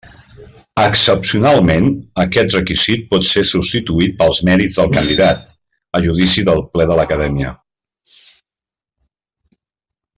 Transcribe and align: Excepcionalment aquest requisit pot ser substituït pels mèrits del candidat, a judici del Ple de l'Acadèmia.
Excepcionalment 0.83 1.89
aquest 2.23 2.55
requisit 2.57 3.05
pot 3.11 3.27
ser 3.33 3.43
substituït 3.49 4.17
pels 4.23 4.41
mèrits 4.49 4.79
del 4.81 4.91
candidat, 4.97 5.45
a 6.01 6.05
judici 6.09 6.47
del 6.49 6.67
Ple 6.75 6.89
de 6.93 7.01
l'Acadèmia. 7.01 7.57